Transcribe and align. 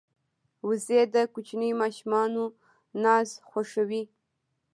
وزې 0.67 1.01
د 1.13 1.15
کوچنیو 1.33 1.79
ماشومانو 1.81 2.43
ناز 3.03 3.29
خوښوي 3.49 4.03